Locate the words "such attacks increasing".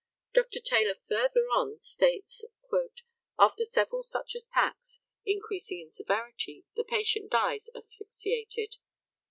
4.01-5.79